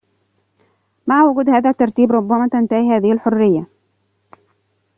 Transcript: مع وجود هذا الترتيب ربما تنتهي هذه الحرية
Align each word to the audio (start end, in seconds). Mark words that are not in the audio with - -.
مع 1.07 1.23
وجود 1.25 1.49
هذا 1.49 1.69
الترتيب 1.69 2.11
ربما 2.11 2.47
تنتهي 2.47 2.91
هذه 2.97 3.11
الحرية 3.11 3.67